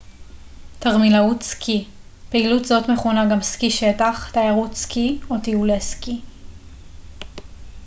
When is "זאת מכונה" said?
2.65-3.25